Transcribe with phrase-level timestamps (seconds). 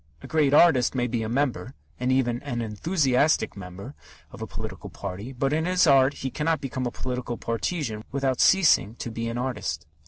[0.23, 3.93] A great artist may be a member and an enthusiastic member
[4.31, 8.41] of a political party, but in his art he cannot become a political partisan without
[8.41, 9.85] ceasing to be an artist.